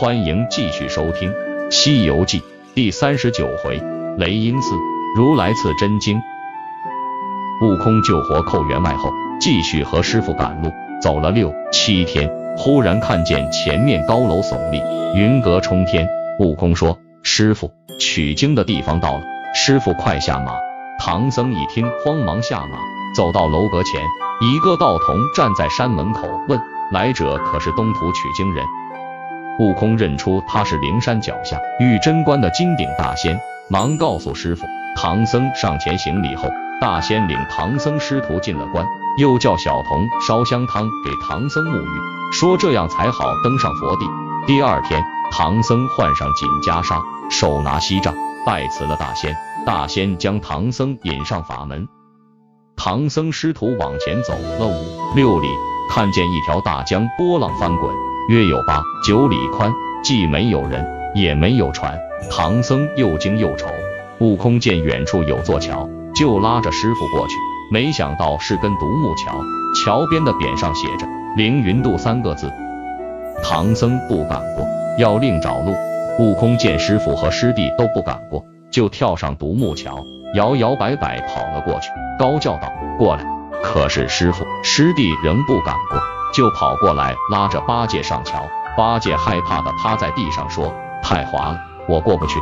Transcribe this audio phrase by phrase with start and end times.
[0.00, 1.30] 欢迎继续收听
[1.70, 2.40] 《西游记》
[2.74, 3.78] 第三十九回：
[4.16, 4.74] 雷音寺
[5.14, 6.18] 如来赐真经。
[7.60, 10.70] 悟空救活寇员外后，继续和师傅赶路，
[11.02, 14.80] 走了六七天，忽然看见前面高楼耸立，
[15.14, 16.08] 云阁冲天。
[16.38, 19.20] 悟空说：“师傅，取经的地方到了。”
[19.54, 20.54] 师傅快下马。
[20.98, 22.78] 唐僧一听，慌忙下马，
[23.14, 24.00] 走到楼阁前，
[24.40, 26.58] 一个道童站在山门口，问
[26.90, 28.64] ：“来者可是东土取经人？”
[29.58, 34.66] 悟空认出他是灵山脚下玉真观的金顶大仙，忙告诉师傅。
[34.96, 36.50] 唐僧上前行礼后，
[36.80, 38.86] 大仙领唐僧师徒进了关，
[39.18, 44.06] 又叫小童烧香汤给唐僧沐浴，说这样才好登上佛地。
[44.46, 48.14] 第二天，唐僧换上锦袈裟，手拿锡杖，
[48.44, 49.36] 拜辞了大仙。
[49.66, 51.86] 大仙将唐僧引上法门，
[52.76, 55.48] 唐僧师徒往前走了五六里，
[55.90, 58.09] 看见一条大江波浪翻滚。
[58.30, 59.72] 约有八九里宽，
[60.04, 60.86] 既没有人，
[61.16, 61.98] 也没有船。
[62.30, 63.66] 唐僧又惊又愁。
[64.20, 67.34] 悟空见远处有座桥，就拉着师傅过去。
[67.72, 69.40] 没想到是根独木桥，
[69.82, 72.48] 桥边的匾上写着“凌云渡”三个字。
[73.42, 74.64] 唐僧不敢过，
[74.96, 75.74] 要另找路。
[76.20, 83.24] 悟空见师傅和师弟都不敢过，就跳上独木桥，摇摇摆摆跑了过去，高叫道：“过来！”
[83.60, 86.00] 可是师傅师弟仍不敢过。
[86.32, 92.38] 就跑过来拉着八戒上桥，八戒害怕的趴在地上说：“太滑了，我过不去。”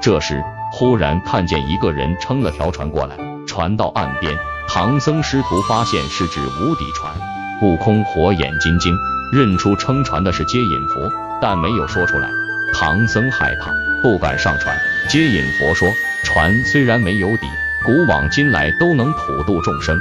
[0.00, 4.36] 这时忽然看见一个人撑了条船过来，船到岸边，
[4.68, 7.14] 唐僧师徒发现是只无底船。
[7.62, 8.92] 悟空火眼金睛，
[9.32, 12.28] 认出撑船的是接引佛，但没有说出来。
[12.74, 13.70] 唐僧害怕，
[14.02, 14.76] 不敢上船。
[15.08, 15.88] 接引佛说
[16.24, 17.46] ：“船虽然没有底，
[17.84, 19.98] 古往今来都能普度众生。”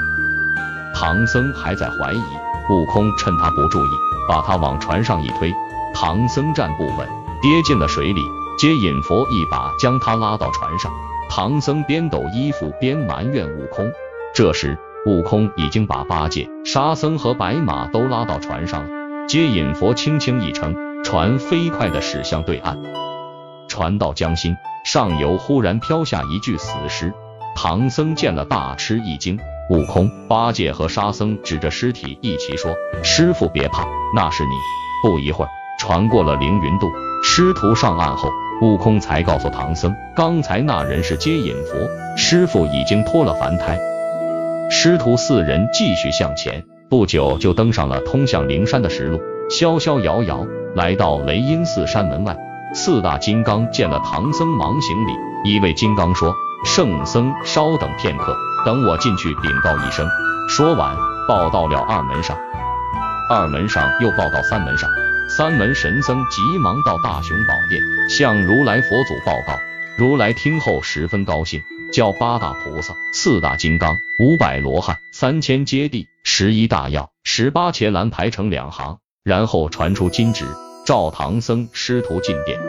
[0.93, 2.21] 唐僧还在怀疑。
[2.69, 3.89] 悟空趁他不注意，
[4.27, 5.53] 把他往船上一推，
[5.93, 7.07] 唐僧站不稳，
[7.41, 8.21] 跌进了水里。
[8.57, 10.91] 接引佛一把将他拉到船上，
[11.29, 13.91] 唐僧边抖衣服边埋怨悟空。
[14.35, 14.77] 这时，
[15.07, 19.27] 悟空已经把八戒、沙僧和白马都拉到船上了。
[19.27, 22.79] 接引佛轻轻一撑，船飞快地驶向对岸。
[23.67, 24.55] 船到江心，
[24.85, 27.11] 上游忽然飘下一具死尸，
[27.55, 29.39] 唐僧见了大吃一惊。
[29.69, 34.51] 悟空、八戒和沙僧指着尸体一起说：“师傅别怕，那是你。”
[35.01, 36.91] 不一会儿，船过了凌云渡，
[37.23, 38.29] 师徒上岸后，
[38.61, 41.77] 悟空才告诉唐僧，刚才那人是接引佛，
[42.17, 43.79] 师傅已经脱了凡胎。
[44.69, 50.45] 师徒四人继续向前，不久就登上了通向灵山的石路，逍逍遥遥
[50.75, 52.35] 来到雷音寺山门外。
[52.73, 55.13] 四大金刚见了唐僧，忙行礼。
[55.45, 60.07] 一位金刚说：“圣僧，稍等片刻。”等我进去禀告一声。
[60.47, 60.95] 说完，
[61.27, 62.37] 报到了二门上。
[63.29, 64.89] 二门上又报到三门上。
[65.27, 69.59] 三门神僧急忙到大雄宝殿，向如来佛祖报告。
[69.97, 80.45] 如来听后十分高兴，叫八大菩萨、四大金刚、五百罗汉、三千揭谛、十一大药、十八伽蓝排成两行，然后传出金旨，
[80.85, 82.59] 召唐僧师徒进殿。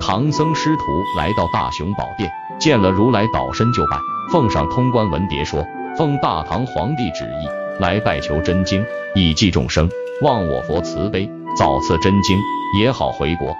[0.00, 0.82] 唐僧师徒
[1.16, 2.30] 来到大雄宝殿，
[2.62, 3.98] 见了如来，倒身就拜。
[4.30, 5.66] 奉上通关文牒，说
[5.98, 8.84] 奉大唐皇帝旨意来拜求真经，
[9.16, 9.90] 以济众生，
[10.22, 11.28] 望我佛慈悲，
[11.58, 12.38] 早赐真经，
[12.78, 13.52] 也好回国。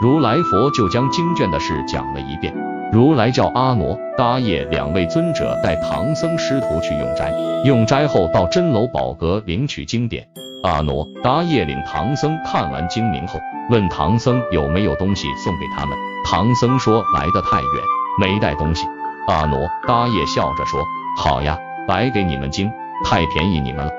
[0.00, 2.54] 如来佛就将经卷的事讲了一遍。
[2.90, 7.30] 如来叫阿傩、答叶两位尊者带唐僧师徒去用斋，
[7.66, 10.26] 用斋后到真楼宝阁领取经典。
[10.62, 13.38] 阿傩、答叶领唐僧看完经名后，
[13.68, 15.98] 问唐僧有没有东西送给他们。
[16.24, 17.84] 唐僧说来得太远，
[18.20, 18.86] 没带东西。
[19.28, 20.84] 阿傩、答叶笑着说
[21.18, 22.70] ：“好呀，白给你们经，
[23.04, 23.92] 太便宜你们了。”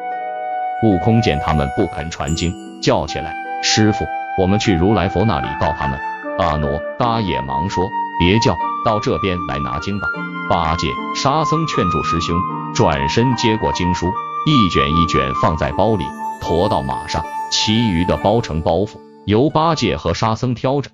[0.83, 4.05] 悟空见他们不肯传经，叫起来：“师傅，
[4.39, 5.99] 我们去如来佛那里告他们。”
[6.39, 7.89] 阿傩、答叶忙说
[8.19, 10.07] ：“别叫，到这边来拿经吧。”
[10.49, 12.37] 八戒、沙僧劝住师兄，
[12.73, 14.07] 转身接过经书，
[14.45, 16.05] 一卷一卷放在包里，
[16.39, 20.89] 驮到马上，其余的包成包袱，由八戒和沙僧挑着。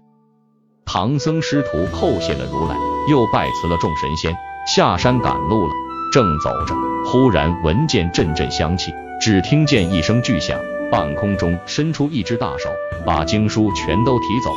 [0.86, 2.93] 唐僧师徒叩谢了如来。
[3.08, 4.34] 又拜辞了众神仙，
[4.66, 5.74] 下山赶路了。
[6.12, 10.60] 正走着，忽然闻见阵阵香气，只听见一声巨响，
[10.92, 12.70] 半空中伸出一只大手，
[13.06, 14.56] 把经书全都提走了。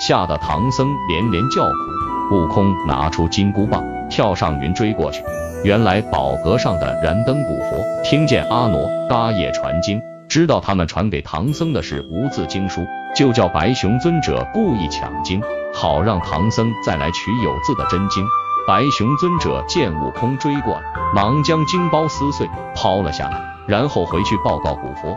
[0.00, 2.34] 吓得唐僧连连叫苦。
[2.34, 5.22] 悟空拿出金箍棒，跳上云追过去。
[5.64, 12.86] 原来宝阁上的燃灯古佛听见阿傩、嘎叶传经，知道他们传给唐僧的是无字经书，
[13.16, 15.40] 就叫白熊尊者故意抢经。
[15.74, 18.26] 好让唐僧再来取有字的真经。
[18.66, 20.82] 白熊尊者见悟空追过来，
[21.14, 25.16] 忙将经包撕碎，抛了下来，然后回去报告古佛。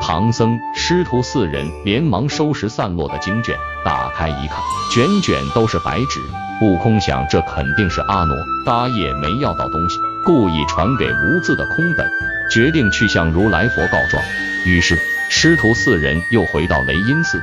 [0.00, 3.54] 唐僧师徒四人连忙收拾散落的经卷，
[3.84, 4.58] 打开一看，
[4.90, 6.20] 卷卷都是白纸。
[6.62, 12.08] 悟空想，这肯定是阿傩大业没要到东西，故意传给无字的空本，
[12.50, 14.22] 决定去向如来佛告状。
[14.66, 14.98] 于是
[15.30, 17.40] 师徒四人又回到雷音寺。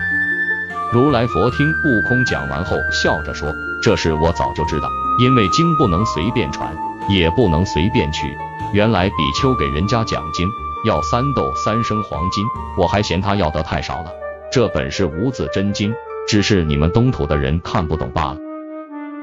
[0.92, 4.90] 如来佛听悟空讲完后，笑着说：“这事我早就知道，
[5.20, 6.76] 因为经不能随便传，
[7.08, 8.28] 也不能随便取。
[8.74, 10.48] 原来比丘给人家讲经。”
[10.86, 12.44] 要三斗三升黄金，
[12.78, 14.12] 我还嫌他要得太少了。
[14.52, 15.94] 这本是无字真经，
[16.28, 18.38] 只是你们东土的人看不懂罢了。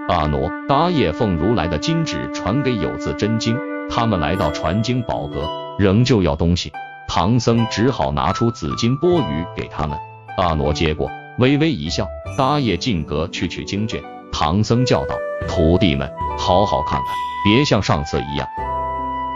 [0.08, 3.58] 阿傩、达叶奉如来的金旨传给有字真经，
[3.91, 5.46] 他们来到传经宝阁，
[5.79, 6.73] 仍旧要东西。
[7.12, 9.99] 唐僧只好拿出紫金钵盂给他们。
[10.37, 12.07] 阿傩接过，微微一笑。
[12.39, 15.17] 达叶进阁去取经卷，唐僧叫道
[15.51, 16.09] ：“徒弟们，
[16.39, 17.09] 好好看看，
[17.45, 18.47] 别像上次一样。”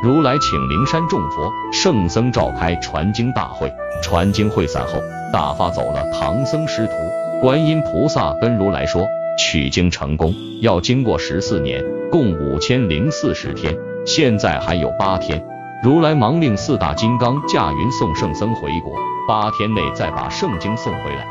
[0.05, 3.73] 如来请灵山众佛圣僧召开传经大会，
[4.05, 6.93] 传经会散后，打发走了唐僧师徒。
[7.43, 9.05] 观音菩萨跟如来说，
[9.37, 15.45] 取经成功要经过十四年，共五千零四十天，现在还有八天。
[15.85, 18.97] 如来忙令四大金刚驾云送圣僧回国，
[19.29, 21.27] 八天内再把圣经送回来。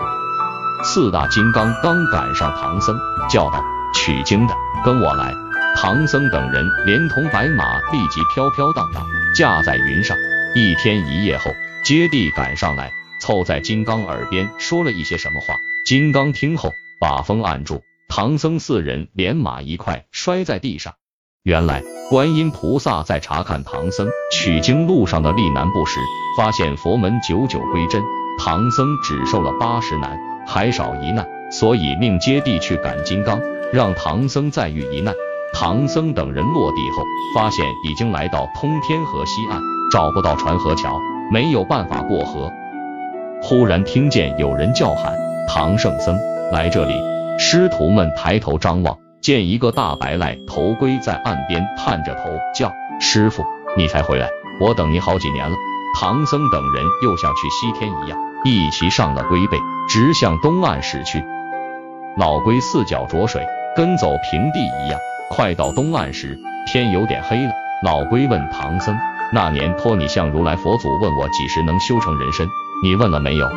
[0.84, 2.96] 四大金刚刚赶上唐僧，
[3.28, 3.66] 叫道
[3.96, 4.54] ：“取经的，
[4.86, 5.34] 跟我来。”
[5.76, 9.04] 唐僧等人连同白马立即飘飘荡荡
[9.36, 10.16] 驾在云上。
[10.54, 11.46] 一天一夜后，
[11.84, 15.56] 接地赶上来，凑在金刚耳边说了一些什么话。
[15.84, 16.70] 金刚听后，
[17.00, 20.94] 把风按住，唐僧四人连马一块摔在地上。
[21.44, 26.00] 原来观音菩萨在查看唐僧取经路上的历难不时，
[26.38, 28.02] 发现佛门久久归真，
[28.40, 30.18] 唐僧只受了八十难，
[30.48, 33.42] 还少一难，所以命接地去赶金刚，
[33.74, 35.14] 让唐僧再遇一难。
[35.54, 37.04] 唐僧等人落地后，
[37.36, 39.60] 发现已经来到通天河西岸，
[39.92, 40.98] 找不到船和桥，
[41.30, 42.50] 没有办法过河。
[43.42, 45.14] 忽然听见有人叫喊
[45.50, 46.18] ：“唐圣僧，
[46.54, 46.94] 来这里！”
[47.38, 53.46] 师徒们抬头张望，见一个大白赖头龟在岸边探着头叫：“师傅，
[53.78, 54.28] 你才回来，
[54.60, 55.56] 我等你好几年了。”
[55.98, 61.24] 唐僧等人又像去西天一样，一齐上了龟背，直向东岸驶去。
[62.18, 63.48] 老龟四脚着水，
[63.78, 65.00] 跟走平地一样。
[65.30, 66.38] 快到东岸时，
[66.68, 67.54] 天有点黑了。
[67.82, 68.94] 老龟问唐僧
[69.32, 72.46] ：“那年托你向如来佛祖问我几时能修成人身，
[72.84, 73.48] 你问了没有？”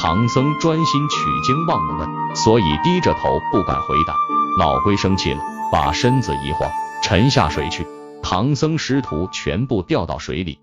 [0.00, 4.14] 唐僧专心取经，忘了问，所以低着头不敢回答。
[4.58, 6.70] 老龟生气了，把身子一晃，
[7.02, 7.86] 沉下水去。
[8.22, 10.58] 唐僧师徒全部掉到水里，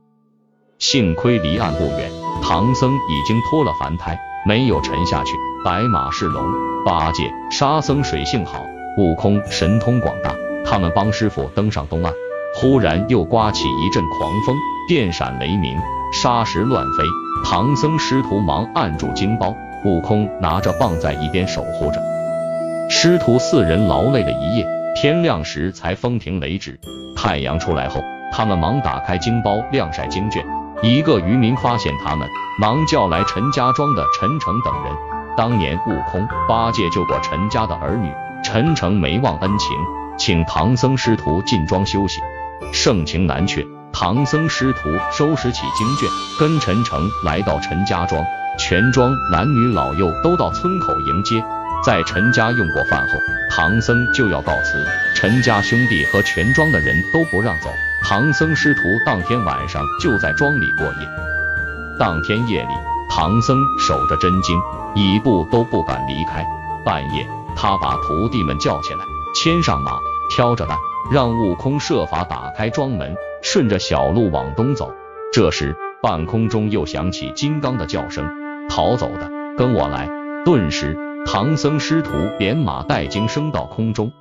[0.80, 2.12] 幸亏离岸不远，
[2.42, 4.18] 唐僧已经脱了凡胎，
[4.48, 5.34] 没有沉下去。
[5.64, 6.44] 白马是龙，
[6.84, 8.60] 八戒、沙僧水性好，
[8.98, 10.36] 悟空神通广大。
[10.66, 12.12] 他们帮师傅登上东岸，
[12.56, 14.56] 忽然又刮起一阵狂风，
[14.90, 15.78] 电闪雷鸣，
[16.12, 17.04] 沙石乱飞。
[17.46, 19.56] 唐僧师徒忙按住金包，
[19.86, 22.13] 悟空拿着棒在一边守护着。
[22.90, 26.80] 师徒四人劳累了一夜，天亮时才风停雷止。
[27.16, 28.02] 太阳出来后，
[28.32, 30.46] 他们忙打开经包晾晒经卷。
[30.82, 32.28] 一个渔民发现他们，
[32.60, 34.94] 忙叫来陈家庄的陈诚等人。
[35.36, 38.12] 当年悟空、八戒救过陈家的儿女，
[38.44, 39.76] 陈诚没忘恩情。
[40.18, 42.20] 请唐僧师徒进庄休息，
[42.72, 43.66] 盛情难却。
[43.92, 48.24] 唐僧师徒收拾起经卷，跟陈诚来到陈家庄。
[48.60, 51.44] 全庄男女老幼都到村口迎接。
[51.86, 54.86] 在陈家用过饭后，唐僧就要告辞。
[55.14, 57.70] 陈家兄弟和全庄的人都不让走。
[58.04, 61.10] 唐僧师徒当天晚上就在庄里过夜。
[62.00, 62.74] 当天夜里，
[63.10, 64.58] 唐僧守着真经，
[64.96, 66.46] 一步都不敢离开。
[66.86, 69.00] 半夜，他把徒弟们叫起来。
[69.36, 70.00] 牵上马，
[70.30, 70.78] 挑着担，
[71.12, 74.94] 让悟空设法打开庄门，顺着小路往东走。
[75.34, 78.26] 这时，半空中又响起金刚的叫声
[78.70, 80.10] ：“逃走的，跟我来！”
[80.46, 84.12] 顿时，唐僧师徒连马带经升到空中。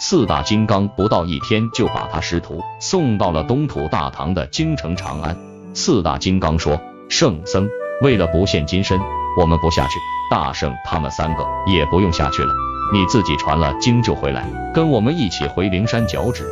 [0.00, 5.36] 四大金刚不到一天就把他师徒送到了东土大唐的京城长安。
[5.74, 7.68] 四大金刚说：“圣僧，
[8.02, 9.00] 为了不现金身，
[9.38, 9.92] 我们不下去。
[10.30, 12.52] 大圣他们三个也不用下去了。”
[12.92, 16.44] 你自己传了经就回来，跟我们一起回灵山脚趾。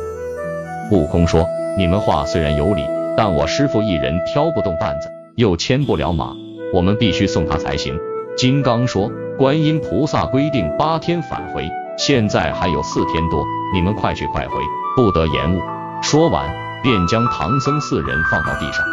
[0.91, 1.45] 悟空说
[1.77, 2.83] ：“你们话虽然有理，
[3.15, 6.33] 但我师傅一人挑不动担子，又牵不了马，
[6.73, 7.97] 我们必须送他才行。”
[8.37, 11.65] 金刚说：“观音菩萨规定八天返回，
[11.97, 13.41] 现在还有四天多，
[13.73, 14.55] 你们快去快回，
[14.97, 15.61] 不得延误。”
[16.03, 16.53] 说完，
[16.83, 18.85] 便将唐僧四人放到地上。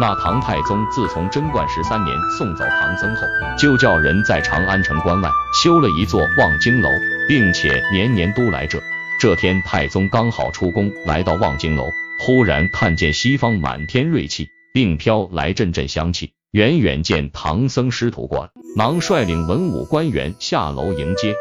[0.00, 3.22] 那唐太宗自从贞观十三年送走唐僧后，
[3.56, 5.30] 就叫人在长安城关外
[5.62, 6.90] 修了一座望京楼，
[7.28, 8.82] 并且年年都来这。
[9.20, 11.88] 这天，太宗刚好出宫，来到望京楼，
[12.18, 21.34] 忽然看见西方满天瑞气，并飘来阵阵香气，远远见唐僧师徒过来，忙率领文武官员下楼迎接。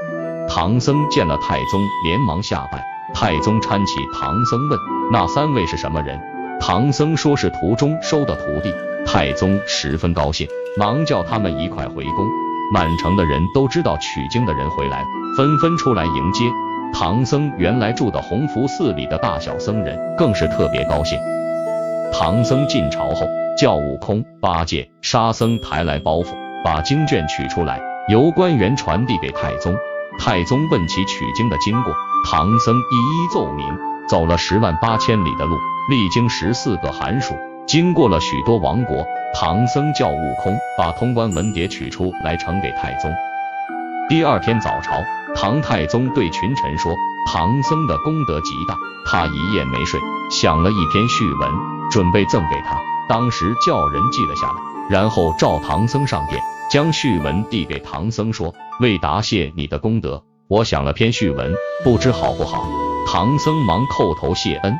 [0.47, 2.81] 唐僧见了太宗，连忙下拜。
[3.13, 4.79] 太宗搀起唐僧问
[5.11, 6.17] ：“那三位是什么人？”
[6.61, 8.73] 唐僧说是途中收的徒弟。
[9.05, 12.25] 太宗十分高兴，忙叫他们一块回宫。
[12.73, 16.45] 满城的人都知道取经的人回来了，纷纷出来迎接。
[16.93, 21.19] 唐僧原来住的弘福寺里的大小僧人更是特别高兴。
[22.11, 23.25] 唐僧进朝后，
[23.57, 29.73] 叫悟空、八戒、沙僧抬来包袱，把经卷取出来，由官员传递给太宗。
[30.19, 31.93] 太宗问起取经的经过，
[32.29, 33.65] 唐僧一一奏明。
[34.09, 35.55] 走了十万八千里的路，
[35.89, 37.33] 历经十四个寒暑，
[37.65, 39.05] 经过了许多王国。
[39.33, 43.09] 唐僧叫悟空把通关文牒取出来呈给太宗。
[44.09, 45.01] 第二天早朝，
[45.33, 46.93] 唐太宗对群臣说
[47.31, 48.75] ：“唐僧的功德极大，
[49.05, 49.97] 他一夜没睡，
[50.31, 51.51] 想了一篇序文，
[51.91, 52.79] 准备赠给他。
[53.09, 54.53] 当时叫人记了下来，
[54.89, 62.65] 然后召唐僧上殿，将序文递给唐僧，说：为答谢你的功德，我想了篇序文，不知好不好？
[63.05, 64.73] 唐僧忙叩头谢恩。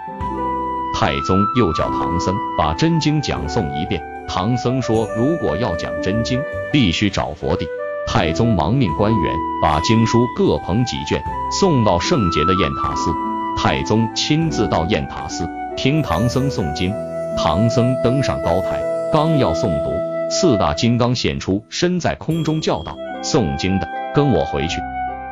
[0.94, 4.02] 太宗又叫唐僧把真经讲诵一遍。
[4.30, 6.42] 唐僧说：“如果要讲真经，
[6.72, 7.68] 必须找佛地。”
[8.08, 11.22] 太宗忙命官员把经书各捧几卷，
[11.60, 13.12] 送到圣洁的雁塔寺。
[13.58, 16.94] 太宗亲自到雁塔寺听唐僧诵经。
[17.38, 18.82] 唐僧登上高台，
[19.14, 19.92] 刚要诵读，
[20.30, 24.82] 四大金刚现出，身在空中叫道：“诵经的，跟我回去！”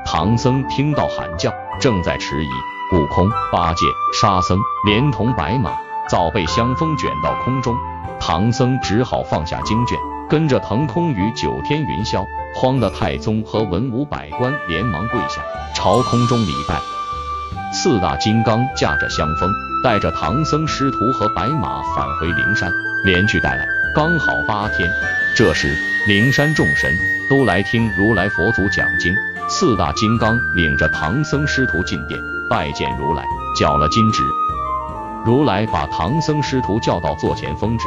[0.06, 3.86] 唐僧听到喊叫，正在迟疑，悟空、八戒、
[4.20, 5.72] 沙僧连同白马
[6.08, 7.76] 早被香风卷到空中。
[8.18, 9.98] 唐僧只好放下经卷，
[10.30, 15.42] 跟着腾空于九天云霄，慌得太宗和文武百官连忙跪下，
[15.76, 16.99] 朝空中礼拜。
[17.72, 22.72] 四大金刚驾着香风，带着唐僧师徒和白马返回灵山，
[23.06, 24.90] 连续带来，刚好八天。
[25.36, 25.76] 这时，
[26.08, 26.92] 灵山众神
[27.30, 29.14] 都来听如来佛祖讲经。
[29.48, 33.24] 四大金刚领着唐僧师徒进殿，拜见如来，
[33.56, 34.24] 缴了金旨。
[35.24, 37.86] 如来把唐僧师徒叫到座前封旨，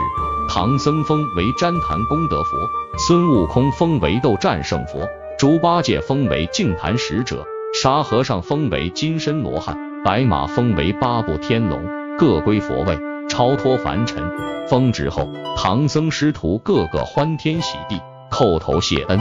[0.49, 2.57] 唐僧封为旃檀功德佛，
[2.99, 11.83] 孙悟空封为斗战胜佛，猪八戒封为净坛使者，沙和尚封为金身罗汉，白马封为八部天龙，
[12.19, 12.99] 各归佛位，
[13.31, 14.23] 超脱凡尘。
[14.69, 15.26] 封旨后，
[15.57, 17.99] 唐僧师徒个个欢天喜地，
[18.31, 19.19] 叩头谢恩。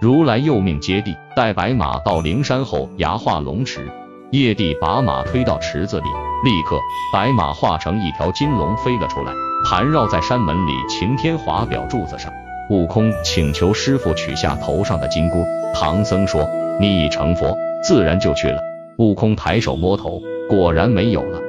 [0.00, 3.88] 如来又命接地带白马到灵山后崖化龙池，
[4.32, 6.06] 叶帝把马推到池子里。
[6.44, 6.76] 立刻，
[7.12, 9.32] 白马化成一条金龙飞了出来，
[9.64, 12.32] 盘绕在山门里擎天华表柱子上。
[12.68, 15.44] 悟空请求师傅取下头上的金箍，
[15.74, 16.48] 唐僧说
[16.80, 18.60] ：“你已成佛，自然就去了。”
[18.98, 21.40] 悟空抬手摸头，果然没有了。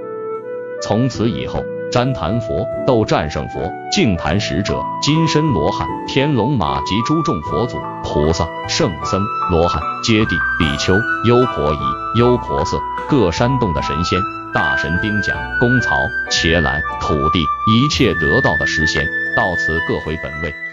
[0.82, 10.94] 从此以后，旃檀佛、斗战胜佛、净坛使者、金身罗汉、天龙马及诸众佛祖、菩萨、圣僧、罗汉、揭谛、比丘、
[11.26, 12.78] 优婆夷、优婆塞，
[13.08, 14.20] 各山洞的神仙。
[14.54, 15.92] 大神兵甲、公曹、
[16.32, 19.06] 伽蓝、土地，一切得道的诗仙，
[19.36, 20.65] 到此各回本位。